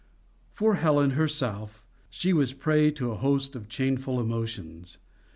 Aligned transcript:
For 0.51 0.77
Helen 0.77 1.11
herself, 1.11 1.85
she 2.09 2.33
was 2.33 2.53
prey 2.53 2.89
to 2.89 3.11
a 3.11 3.15
host 3.15 3.55
of 3.55 3.69
changeful 3.69 4.19
emotions. 4.19 4.97